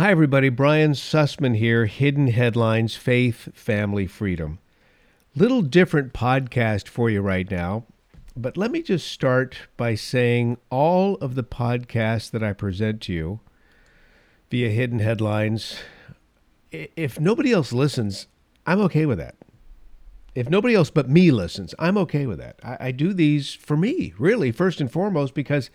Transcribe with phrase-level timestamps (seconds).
[0.00, 0.48] Hi, everybody.
[0.48, 1.84] Brian Sussman here.
[1.84, 4.58] Hidden Headlines Faith, Family, Freedom.
[5.36, 7.84] Little different podcast for you right now,
[8.34, 13.12] but let me just start by saying all of the podcasts that I present to
[13.12, 13.40] you
[14.50, 15.80] via Hidden Headlines,
[16.72, 18.26] if nobody else listens,
[18.66, 19.34] I'm okay with that.
[20.34, 22.58] If nobody else but me listens, I'm okay with that.
[22.64, 25.68] I, I do these for me, really, first and foremost, because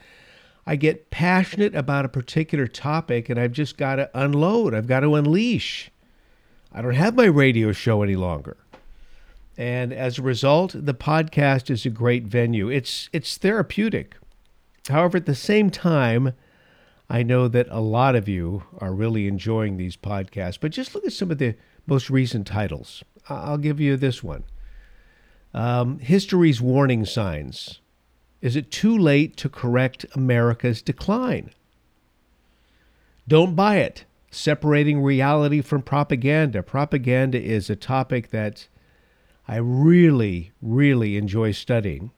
[0.67, 4.73] I get passionate about a particular topic and I've just got to unload.
[4.73, 5.91] I've got to unleash.
[6.71, 8.57] I don't have my radio show any longer.
[9.57, 12.69] And as a result, the podcast is a great venue.
[12.69, 14.15] It's it's therapeutic.
[14.89, 16.33] However, at the same time,
[17.09, 21.05] I know that a lot of you are really enjoying these podcasts, but just look
[21.05, 21.55] at some of the
[21.87, 23.03] most recent titles.
[23.29, 24.43] I'll give you this one
[25.53, 27.79] um, History's Warning Signs
[28.45, 31.49] is it too late to correct America's decline?
[33.27, 34.05] Don't buy it.
[34.29, 36.61] Separating reality from propaganda.
[36.61, 38.67] Propaganda is a topic that
[39.47, 42.11] I really, really enjoy studying.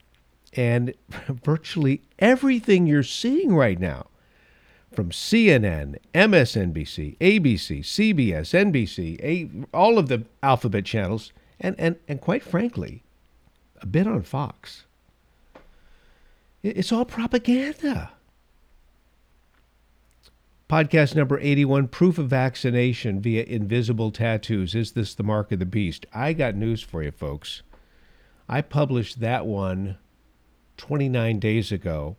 [0.52, 0.92] And
[1.28, 4.08] virtually everything you're seeing right now,
[4.92, 12.20] from CNN, MSNBC, ABC, CBS, NBC, a, all of the alphabet channels, and, and, and
[12.20, 13.02] quite frankly,
[13.80, 14.84] a bit on Fox,
[16.62, 18.12] it's all propaganda.
[20.68, 24.74] Podcast number 81 Proof of Vaccination via Invisible Tattoos.
[24.74, 26.04] Is this the mark of the beast?
[26.12, 27.62] I got news for you, folks.
[28.48, 29.96] I published that one
[30.76, 32.16] 29 days ago.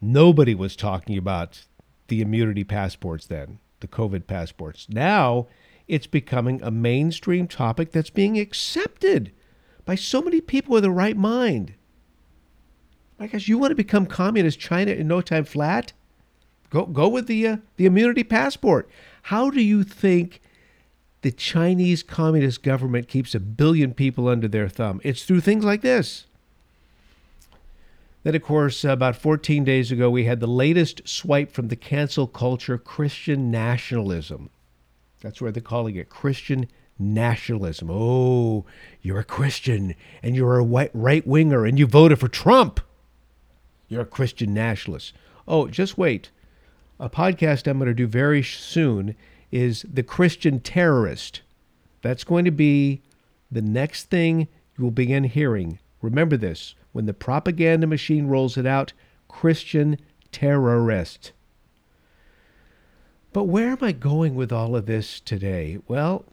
[0.00, 1.66] Nobody was talking about
[2.08, 4.88] the immunity passports then, the COVID passports.
[4.88, 5.46] Now
[5.86, 9.32] it's becoming a mainstream topic that's being accepted
[9.84, 11.74] by so many people with the right mind.
[13.18, 15.92] My gosh, you want to become communist China in no time flat?
[16.70, 18.88] Go go with the uh, the immunity passport.
[19.22, 20.40] How do you think
[21.22, 25.00] the Chinese communist government keeps a billion people under their thumb?
[25.02, 26.26] It's through things like this.
[28.24, 32.26] Then, of course, about 14 days ago, we had the latest swipe from the cancel
[32.26, 34.50] culture Christian nationalism.
[35.20, 37.88] That's where they're calling it Christian nationalism.
[37.90, 38.66] Oh,
[39.00, 42.80] you're a Christian and you're a right winger and you voted for Trump.
[43.88, 45.14] You're a Christian nationalist.
[45.46, 46.30] Oh, just wait.
[47.00, 49.14] A podcast I'm going to do very soon
[49.50, 51.40] is The Christian Terrorist.
[52.02, 53.00] That's going to be
[53.50, 55.78] the next thing you will begin hearing.
[56.02, 58.92] Remember this when the propaganda machine rolls it out
[59.26, 59.96] Christian
[60.32, 61.32] terrorist.
[63.32, 65.78] But where am I going with all of this today?
[65.86, 66.24] Well,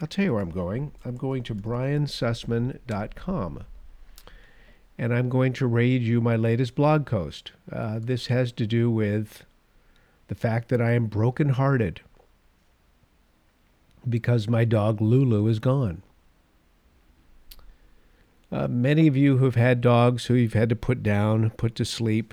[0.00, 0.92] I'll tell you where I'm going.
[1.04, 3.64] I'm going to briansussman.com
[5.02, 7.50] and I'm going to read you my latest blog post.
[7.72, 9.44] Uh, this has to do with
[10.28, 12.02] the fact that I am brokenhearted
[14.08, 16.04] because my dog Lulu is gone.
[18.52, 21.74] Uh, many of you who have had dogs who you've had to put down, put
[21.74, 22.32] to sleep,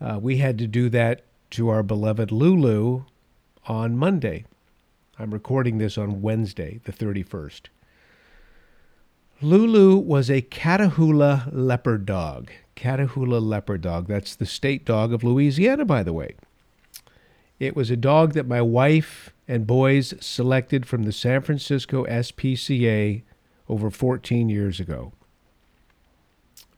[0.00, 3.02] uh, we had to do that to our beloved Lulu
[3.66, 4.46] on Monday.
[5.18, 7.66] I'm recording this on Wednesday, the 31st.
[9.40, 12.50] Lulu was a Catahoula leopard dog.
[12.74, 14.08] Catahoula leopard dog.
[14.08, 16.34] That's the state dog of Louisiana, by the way.
[17.60, 23.22] It was a dog that my wife and boys selected from the San Francisco SPCA
[23.68, 25.12] over 14 years ago.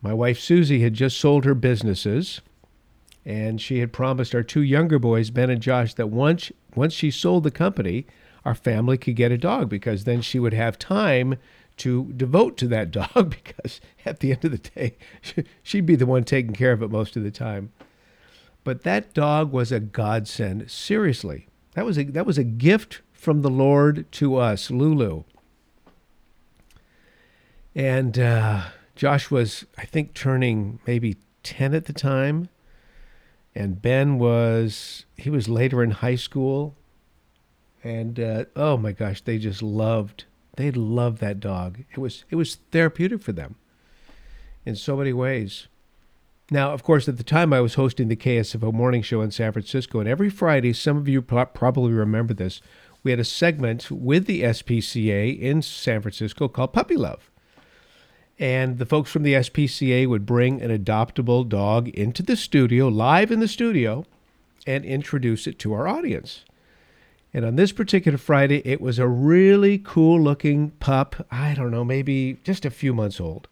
[0.02, 2.42] My wife Susie had just sold her businesses,
[3.24, 7.10] and she had promised our two younger boys, Ben and Josh, that once once she
[7.10, 8.06] sold the company,
[8.44, 11.36] our family could get a dog because then she would have time
[11.80, 14.96] to devote to that dog because at the end of the day,
[15.62, 17.72] she'd be the one taking care of it most of the time.
[18.64, 20.70] But that dog was a godsend.
[20.70, 25.24] Seriously, that was a that was a gift from the Lord to us, Lulu.
[27.74, 28.64] And uh,
[28.96, 32.50] Josh was, I think, turning maybe ten at the time,
[33.54, 36.74] and Ben was he was later in high school.
[37.82, 40.26] And uh, oh my gosh, they just loved
[40.60, 41.84] they loved that dog.
[41.90, 43.56] It was it was therapeutic for them
[44.64, 45.68] in so many ways.
[46.50, 49.52] Now, of course, at the time I was hosting the KSFO morning show in San
[49.52, 52.60] Francisco, and every Friday, some of you probably remember this,
[53.04, 57.30] we had a segment with the SPCA in San Francisco called Puppy Love.
[58.38, 63.30] And the folks from the SPCA would bring an adoptable dog into the studio, live
[63.30, 64.04] in the studio,
[64.66, 66.44] and introduce it to our audience.
[67.32, 71.26] And on this particular Friday, it was a really cool looking pup.
[71.30, 73.48] I don't know, maybe just a few months old.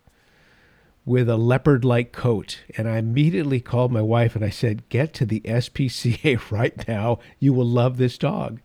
[1.05, 2.59] with a leopard like coat.
[2.77, 7.19] And I immediately called my wife and I said, Get to the SPCA right now.
[7.39, 8.61] You will love this dog.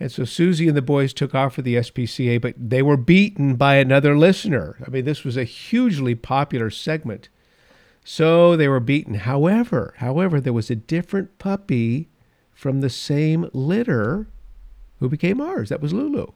[0.00, 3.56] And so Susie and the boys took off for the SPCA, but they were beaten
[3.56, 4.76] by another listener.
[4.86, 7.28] I mean, this was a hugely popular segment.
[8.04, 9.14] So they were beaten.
[9.14, 12.08] However, however, there was a different puppy
[12.58, 14.26] from the same litter
[14.98, 15.68] who became ours.
[15.68, 16.32] That was Lulu.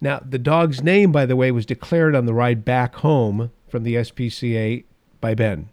[0.00, 3.82] Now, the dog's name, by the way, was declared on the ride back home from
[3.82, 4.84] the SPCA
[5.20, 5.68] by Ben.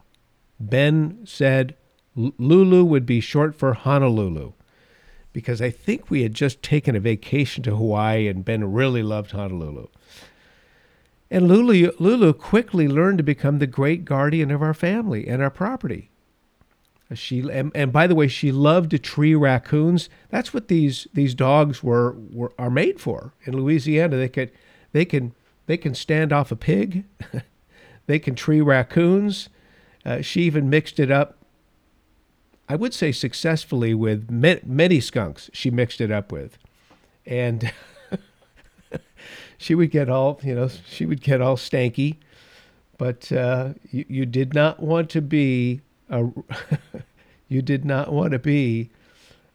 [0.60, 1.78] Ben said
[2.14, 4.52] Lulu would be short for Honolulu
[5.32, 9.32] because I think we had just taken a vacation to Hawaii and Ben really loved
[9.32, 9.88] Honolulu.
[11.32, 15.50] And Lulu, Lulu quickly learned to become the great guardian of our family and our
[15.50, 16.10] property.
[17.13, 20.10] She and, and by the way, she loved to tree raccoons.
[20.30, 23.34] That's what these these dogs were, were are made for.
[23.44, 24.52] In Louisiana, they could
[24.92, 25.34] they can
[25.68, 27.06] they can stand off a pig,
[28.07, 29.50] they can tree raccoons.
[30.04, 31.38] Uh, she even mixed it up
[32.68, 36.58] I would say successfully with many skunks she mixed it up with.
[37.25, 37.72] And
[39.58, 42.18] she would get all, you know, she would get all stanky.
[42.98, 46.25] But uh, you, you did not want to be a,
[47.48, 48.90] you did not want to be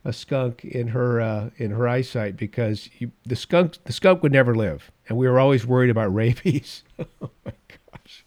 [0.04, 4.32] a skunk in her uh, in her eyesight because you, the skunk the skunk would
[4.32, 6.84] never live, and we were always worried about rabies.
[6.98, 7.52] oh my
[7.92, 8.24] gosh.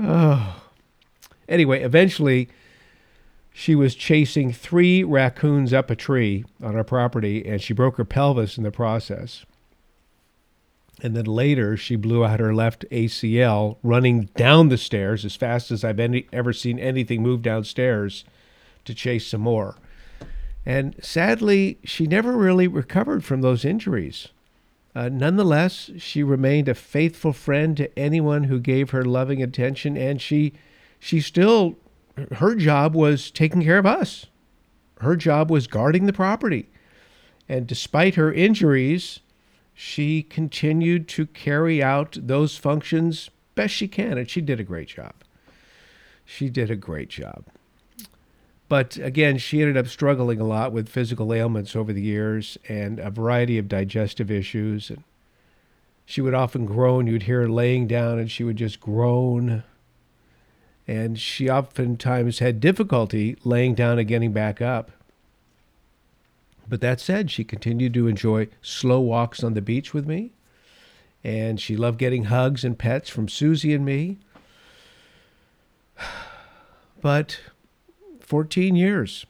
[0.00, 0.62] Oh.
[1.48, 2.48] Anyway, eventually
[3.58, 8.04] she was chasing three raccoons up a tree on our property and she broke her
[8.04, 9.44] pelvis in the process.
[11.00, 15.70] And then later, she blew out her left ACL running down the stairs as fast
[15.70, 18.24] as I've any, ever seen anything move downstairs
[18.84, 19.76] to chase some more.
[20.66, 24.28] And sadly, she never really recovered from those injuries.
[24.94, 30.20] Uh, nonetheless, she remained a faithful friend to anyone who gave her loving attention, and
[30.20, 30.54] she
[30.98, 31.76] she still
[32.32, 34.26] her job was taking care of us.
[35.00, 36.68] Her job was guarding the property.
[37.48, 39.20] And despite her injuries,
[39.80, 44.18] she continued to carry out those functions best she can.
[44.18, 45.14] And she did a great job.
[46.24, 47.44] She did a great job.
[48.68, 52.98] But again, she ended up struggling a lot with physical ailments over the years and
[52.98, 54.90] a variety of digestive issues.
[54.90, 55.04] And
[56.04, 57.06] she would often groan.
[57.06, 59.62] You'd hear her laying down and she would just groan
[60.88, 64.90] and she oftentimes had difficulty laying down and getting back up.
[66.68, 70.32] But that said, she continued to enjoy slow walks on the beach with me,
[71.24, 74.18] and she loved getting hugs and pets from Susie and me.
[77.00, 77.38] But
[78.18, 79.24] 14 years,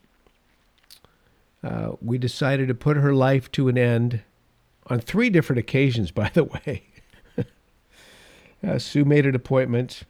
[1.62, 4.22] uh, we decided to put her life to an end
[4.86, 6.84] on three different occasions, by the way.
[8.66, 10.04] uh, Sue made an appointment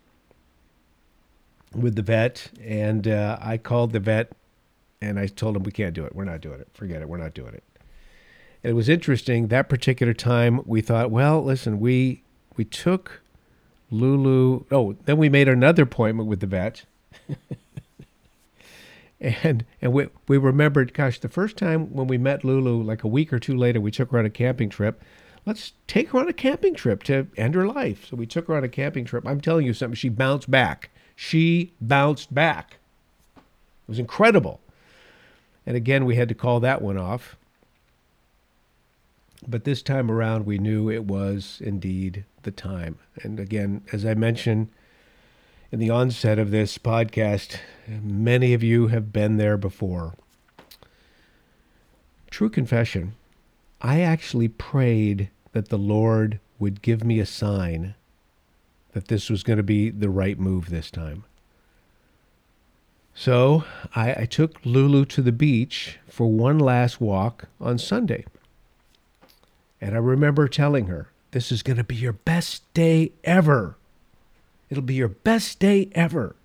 [1.75, 4.31] with the vet, and uh, I called the vet
[5.01, 6.15] and I told him we can't do it.
[6.15, 6.69] We're not doing it.
[6.73, 7.09] Forget it.
[7.09, 7.63] We're not doing it.
[8.63, 10.61] And it was interesting that particular time.
[10.67, 12.23] We thought, well, listen, we
[12.57, 13.23] we took
[13.91, 14.65] Lulu.
[14.71, 16.85] Oh, then we made another appointment with the vet.
[19.21, 23.09] and and we we remembered, gosh, the first time when we met Lulu, like a
[23.09, 25.03] week or two later, we took her on a camping trip.
[25.47, 28.07] Let's take her on a camping trip to end her life.
[28.07, 29.27] So we took her on a camping trip.
[29.27, 29.95] I'm telling you something.
[29.95, 30.91] She bounced back
[31.21, 32.79] she bounced back.
[33.37, 34.61] It was incredible.
[35.69, 37.37] And again, we had to call that one off.
[39.47, 42.99] But this time around, we knew it was indeed the time.
[43.23, 44.71] And again, as I mentioned
[45.71, 50.15] in the onset of this podcast, many of you have been there before.
[52.31, 53.13] True confession,
[53.83, 57.95] I actually prayed that the Lord would give me a sign
[58.93, 61.25] that this was going to be the right move this time.
[63.19, 63.65] So
[63.97, 68.25] I, I, took Lulu to the beach for one last walk on Sunday.
[69.81, 73.77] And I remember telling her, This is going to be your best day ever.
[74.71, 76.37] It'll be your best day ever.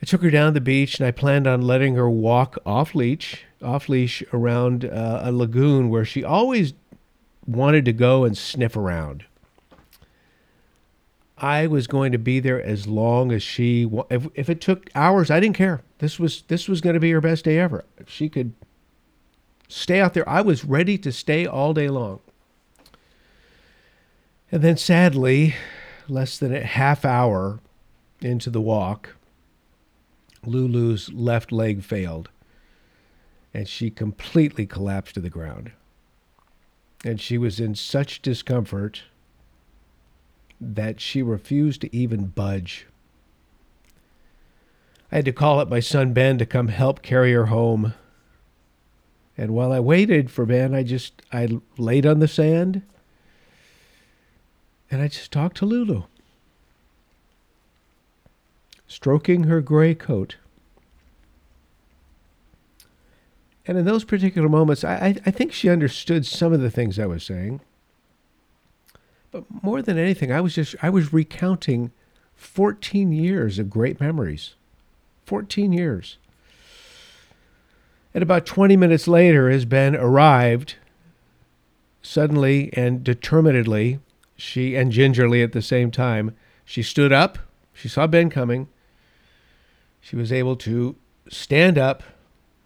[0.00, 3.42] I took her down the beach and I planned on letting her walk off leash,
[3.60, 6.74] off leash around uh, a lagoon where she always
[7.44, 9.24] wanted to go and sniff around.
[11.38, 13.88] I was going to be there as long as she.
[14.10, 15.82] If, if it took hours, I didn't care.
[15.98, 17.84] This was this was going to be her best day ever.
[17.98, 18.54] If she could
[19.68, 22.20] stay out there, I was ready to stay all day long.
[24.50, 25.56] And then, sadly,
[26.08, 27.60] less than a half hour
[28.22, 29.16] into the walk,
[30.44, 32.30] Lulu's left leg failed,
[33.52, 35.72] and she completely collapsed to the ground.
[37.04, 39.02] And she was in such discomfort
[40.60, 42.86] that she refused to even budge.
[45.12, 47.94] I had to call up my son Ben to come help carry her home.
[49.38, 52.82] And while I waited for Ben, I just I laid on the sand
[54.90, 56.04] and I just talked to Lulu,
[58.86, 60.36] stroking her gray coat.
[63.66, 67.06] And in those particular moments, I, I think she understood some of the things I
[67.06, 67.60] was saying.
[69.30, 71.90] But more than anything, I was just I was recounting
[72.34, 74.54] 14 years of great memories.
[75.24, 76.18] 14 years.
[78.14, 80.76] And about 20 minutes later, as Ben arrived,
[82.00, 83.98] suddenly and determinedly,
[84.36, 87.38] she and gingerly at the same time, she stood up.
[87.72, 88.68] She saw Ben coming.
[90.00, 90.96] She was able to
[91.28, 92.02] stand up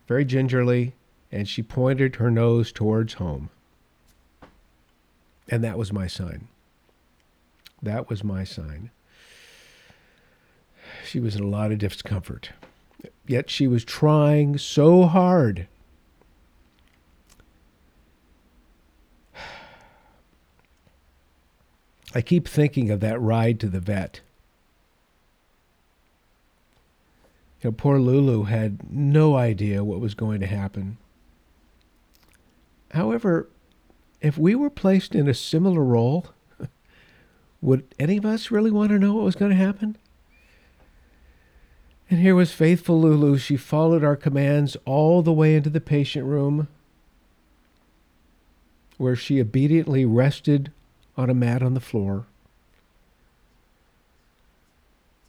[0.06, 0.94] very gingerly,
[1.32, 3.50] and she pointed her nose towards home.
[5.50, 6.46] And that was my sign.
[7.82, 8.90] That was my sign.
[11.04, 12.52] She was in a lot of discomfort.
[13.26, 15.66] Yet she was trying so hard.
[22.14, 24.20] I keep thinking of that ride to the vet.
[27.62, 30.96] You know, poor Lulu had no idea what was going to happen.
[32.92, 33.48] However,
[34.20, 36.26] if we were placed in a similar role,
[37.60, 39.96] would any of us really want to know what was going to happen?
[42.10, 43.38] And here was faithful Lulu.
[43.38, 46.68] She followed our commands all the way into the patient room,
[48.98, 50.72] where she obediently rested
[51.16, 52.26] on a mat on the floor.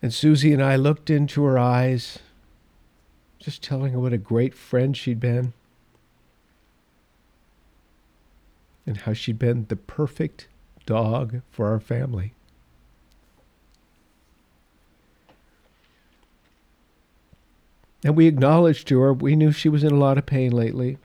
[0.02, 2.20] And Susie and I looked into her eyes,
[3.38, 5.54] just telling her what a great friend she'd been
[8.86, 10.48] and how she'd been the perfect
[10.86, 12.34] dog for our family.
[18.04, 20.98] And we acknowledged to her, we knew she was in a lot of pain lately.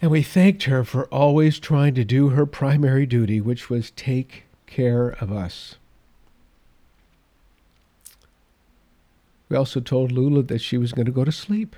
[0.00, 4.44] And we thanked her for always trying to do her primary duty, which was take
[4.66, 5.76] care of us.
[9.50, 11.76] We also told Lulu that she was going to go to sleep.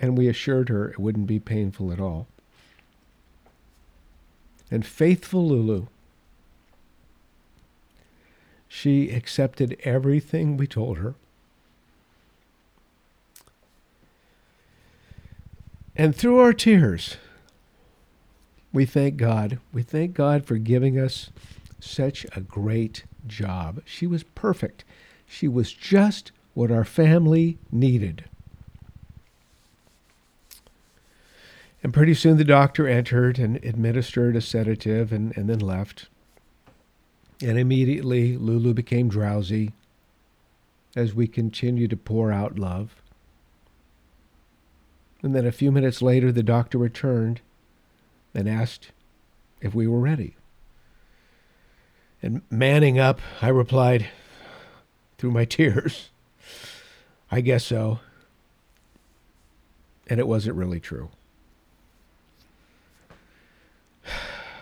[0.00, 2.26] And we assured her it wouldn't be painful at all.
[4.70, 5.86] And faithful Lulu,
[8.66, 11.14] she accepted everything we told her.
[15.94, 17.18] And through our tears,
[18.72, 19.60] we thank God.
[19.72, 21.30] We thank God for giving us
[21.78, 23.80] such a great job.
[23.84, 24.84] She was perfect.
[25.24, 28.24] She was just what our family needed.
[31.84, 36.08] And pretty soon the doctor entered and administered a sedative and, and then left.
[37.42, 39.72] And immediately Lulu became drowsy
[40.96, 42.94] as we continued to pour out love.
[45.22, 47.42] And then a few minutes later, the doctor returned
[48.34, 48.92] and asked
[49.60, 50.36] if we were ready.
[52.22, 54.06] And manning up, I replied
[55.18, 56.08] through my tears,
[57.30, 58.00] I guess so.
[60.06, 61.10] And it wasn't really true.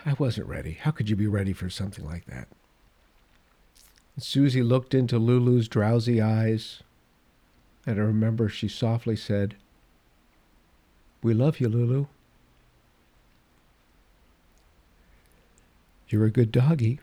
[0.05, 0.73] I wasn't ready.
[0.73, 2.49] How could you be ready for something like that?
[4.17, 6.83] And Susie looked into Lulu's drowsy eyes,
[7.87, 9.57] and I remember she softly said,
[11.23, 12.07] We love you, Lulu.
[16.09, 17.01] You're a good doggy.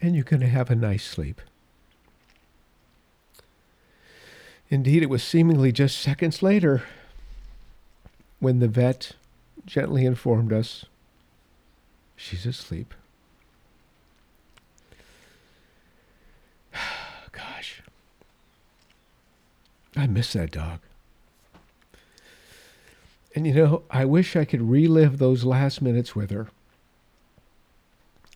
[0.00, 1.40] And you're going to have a nice sleep.
[4.68, 6.82] Indeed, it was seemingly just seconds later
[8.42, 9.12] when the vet
[9.64, 10.84] gently informed us
[12.16, 12.92] she's asleep.
[17.30, 17.82] Gosh,
[19.94, 20.80] I miss that dog.
[23.36, 26.48] And you know, I wish I could relive those last minutes with her.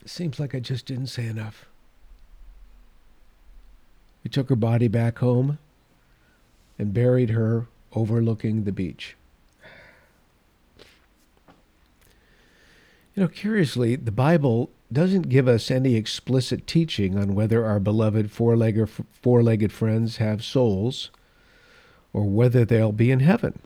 [0.04, 1.66] Seems like I just didn't say enough.
[4.22, 5.58] We took her body back home
[6.78, 9.16] and buried her overlooking the beach.
[13.16, 18.30] You know, curiously, the Bible doesn't give us any explicit teaching on whether our beloved
[18.30, 18.90] four-legged,
[19.23, 21.11] four-legged friends have souls
[22.12, 23.58] or whether they'll be in heaven.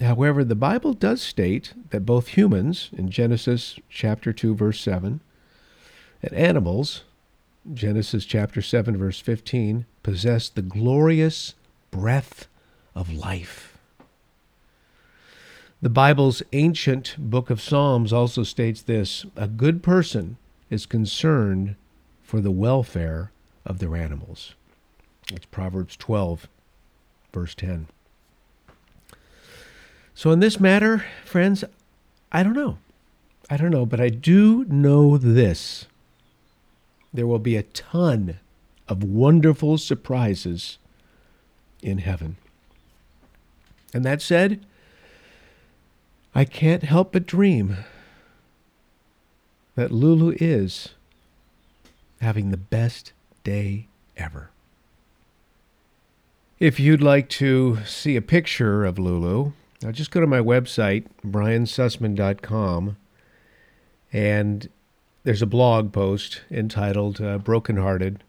[0.00, 5.20] However, the Bible does state that both humans, in Genesis chapter 2, verse 7,
[6.22, 7.02] and animals,
[7.74, 11.54] Genesis chapter 7, verse 15, possess the glorious
[11.90, 12.46] breath
[12.94, 13.71] of life.
[15.82, 20.36] The Bible's ancient book of Psalms also states this a good person
[20.70, 21.74] is concerned
[22.22, 23.32] for the welfare
[23.66, 24.54] of their animals.
[25.32, 26.46] It's Proverbs 12,
[27.32, 27.88] verse 10.
[30.14, 31.64] So, in this matter, friends,
[32.30, 32.78] I don't know.
[33.50, 35.86] I don't know, but I do know this.
[37.12, 38.38] There will be a ton
[38.86, 40.78] of wonderful surprises
[41.82, 42.36] in heaven.
[43.92, 44.64] And that said,
[46.34, 47.76] I can't help but dream
[49.74, 50.90] that Lulu is
[52.20, 53.12] having the best
[53.44, 54.50] day ever.
[56.58, 61.06] If you'd like to see a picture of Lulu, now just go to my website,
[61.26, 62.96] briansussman.com,
[64.12, 64.68] and
[65.24, 68.22] there's a blog post entitled uh, Brokenhearted.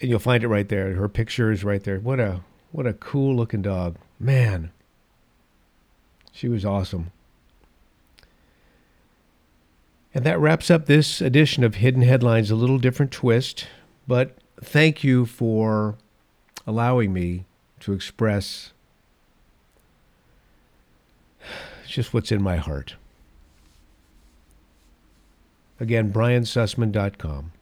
[0.00, 0.94] And you'll find it right there.
[0.94, 2.00] Her picture is right there.
[2.00, 2.40] What a
[2.72, 3.96] what a cool looking dog.
[4.18, 4.70] Man.
[6.32, 7.10] She was awesome.
[10.14, 13.66] And that wraps up this edition of Hidden Headlines, a little different twist.
[14.08, 15.96] But thank you for
[16.66, 17.44] allowing me
[17.80, 18.72] to express
[21.86, 22.96] just what's in my heart.
[25.78, 27.52] Again, briansussman.com.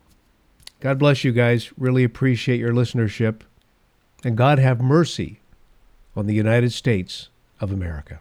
[0.81, 1.71] God bless you guys.
[1.77, 3.41] Really appreciate your listenership.
[4.25, 5.41] And God have mercy
[6.17, 7.29] on the United States
[7.61, 8.21] of America.